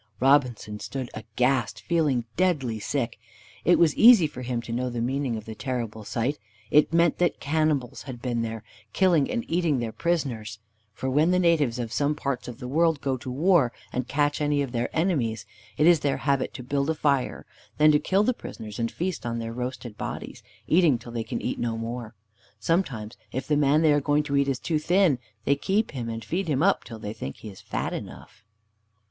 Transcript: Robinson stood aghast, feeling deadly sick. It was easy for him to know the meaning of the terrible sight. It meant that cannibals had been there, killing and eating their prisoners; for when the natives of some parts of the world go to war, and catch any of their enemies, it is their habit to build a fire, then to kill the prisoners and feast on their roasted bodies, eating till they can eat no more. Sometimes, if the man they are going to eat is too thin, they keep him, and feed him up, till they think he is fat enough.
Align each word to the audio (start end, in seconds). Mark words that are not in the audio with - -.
Robinson 0.19 0.79
stood 0.79 1.11
aghast, 1.13 1.79
feeling 1.83 2.25
deadly 2.35 2.79
sick. 2.79 3.19
It 3.63 3.77
was 3.77 3.93
easy 3.95 4.25
for 4.25 4.41
him 4.41 4.59
to 4.63 4.71
know 4.73 4.89
the 4.89 4.99
meaning 4.99 5.35
of 5.35 5.45
the 5.45 5.53
terrible 5.53 6.03
sight. 6.03 6.39
It 6.71 6.91
meant 6.91 7.19
that 7.19 7.39
cannibals 7.39 8.01
had 8.09 8.19
been 8.19 8.41
there, 8.41 8.63
killing 8.93 9.29
and 9.29 9.45
eating 9.47 9.77
their 9.77 9.91
prisoners; 9.91 10.57
for 10.91 11.07
when 11.07 11.29
the 11.29 11.37
natives 11.37 11.77
of 11.77 11.93
some 11.93 12.15
parts 12.15 12.47
of 12.47 12.57
the 12.57 12.67
world 12.67 12.99
go 12.99 13.15
to 13.17 13.29
war, 13.29 13.71
and 13.93 14.07
catch 14.07 14.41
any 14.41 14.63
of 14.63 14.71
their 14.71 14.89
enemies, 14.91 15.45
it 15.77 15.85
is 15.85 15.99
their 15.99 16.17
habit 16.17 16.51
to 16.55 16.63
build 16.63 16.89
a 16.89 16.95
fire, 16.95 17.45
then 17.77 17.91
to 17.91 17.99
kill 17.99 18.23
the 18.23 18.33
prisoners 18.33 18.79
and 18.79 18.91
feast 18.91 19.23
on 19.23 19.37
their 19.37 19.53
roasted 19.53 19.99
bodies, 19.99 20.41
eating 20.65 20.97
till 20.97 21.11
they 21.11 21.23
can 21.23 21.39
eat 21.39 21.59
no 21.59 21.77
more. 21.77 22.15
Sometimes, 22.59 23.17
if 23.31 23.45
the 23.47 23.55
man 23.55 23.83
they 23.83 23.93
are 23.93 24.01
going 24.01 24.23
to 24.23 24.35
eat 24.35 24.47
is 24.47 24.57
too 24.57 24.79
thin, 24.79 25.19
they 25.45 25.55
keep 25.55 25.91
him, 25.91 26.09
and 26.09 26.25
feed 26.25 26.47
him 26.47 26.63
up, 26.63 26.83
till 26.83 26.97
they 26.97 27.13
think 27.13 27.35
he 27.37 27.49
is 27.51 27.61
fat 27.61 27.93
enough. 27.93 28.43